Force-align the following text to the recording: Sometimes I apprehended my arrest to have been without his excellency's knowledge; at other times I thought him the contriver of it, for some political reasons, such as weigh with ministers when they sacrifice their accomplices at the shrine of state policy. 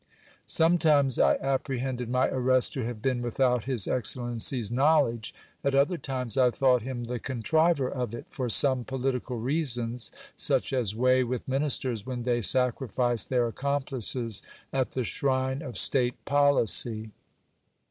Sometimes 0.47 1.19
I 1.19 1.35
apprehended 1.35 2.09
my 2.09 2.27
arrest 2.27 2.73
to 2.73 2.83
have 2.85 3.03
been 3.03 3.21
without 3.21 3.65
his 3.65 3.87
excellency's 3.87 4.71
knowledge; 4.71 5.31
at 5.63 5.75
other 5.75 5.99
times 5.99 6.39
I 6.39 6.49
thought 6.49 6.81
him 6.81 7.03
the 7.03 7.19
contriver 7.19 7.87
of 7.87 8.15
it, 8.15 8.25
for 8.31 8.49
some 8.49 8.83
political 8.83 9.37
reasons, 9.37 10.11
such 10.35 10.73
as 10.73 10.95
weigh 10.95 11.23
with 11.23 11.47
ministers 11.47 12.03
when 12.03 12.23
they 12.23 12.41
sacrifice 12.41 13.25
their 13.25 13.45
accomplices 13.45 14.41
at 14.73 14.93
the 14.93 15.03
shrine 15.03 15.61
of 15.61 15.77
state 15.77 16.25
policy. 16.25 17.11